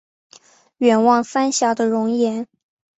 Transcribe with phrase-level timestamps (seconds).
[0.79, 2.47] 远望三峡的容颜